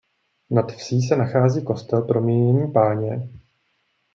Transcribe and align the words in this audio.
Nad 0.49 0.71
vsí 0.71 1.01
se 1.01 1.15
nachází 1.15 1.61
kostel 1.63 2.01
Proměnění 2.01 2.71
Páně. 2.71 3.29